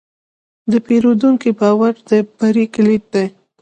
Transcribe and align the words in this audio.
د 0.71 0.73
پیرودونکي 0.85 1.51
باور 1.59 1.93
د 2.09 2.11
بری 2.37 2.65
کلید 2.75 3.03
دی. 3.13 3.25